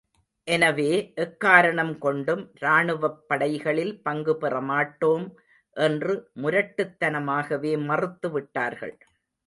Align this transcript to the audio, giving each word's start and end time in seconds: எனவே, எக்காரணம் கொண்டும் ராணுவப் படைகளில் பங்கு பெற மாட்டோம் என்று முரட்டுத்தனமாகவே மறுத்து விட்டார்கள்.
எனவே, 0.47 0.87
எக்காரணம் 1.15 1.97
கொண்டும் 1.97 2.41
ராணுவப் 2.59 3.19
படைகளில் 3.27 4.01
பங்கு 4.01 4.37
பெற 4.37 4.61
மாட்டோம் 4.61 5.27
என்று 5.77 6.15
முரட்டுத்தனமாகவே 6.35 7.73
மறுத்து 7.85 8.31
விட்டார்கள். 8.31 8.95